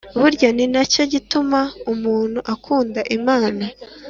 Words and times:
burya 0.19 0.49
ni 0.55 0.65
na 0.73 0.83
cyo 0.93 1.03
gituma 1.13 1.59
umuntu 1.93 2.39
akunda 2.53 3.01
imana 3.17 3.65